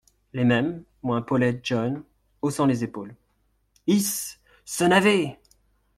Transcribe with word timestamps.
Les 0.33 0.45
Mêmes, 0.45 0.81
moins 1.03 1.21
Paulette 1.21 1.59
John, 1.63 2.01
haussant 2.41 2.65
les 2.65 2.83
épaules.— 2.83 3.13
Isse!… 3.85 4.39
ce 4.65 4.83
navet!… 4.83 5.37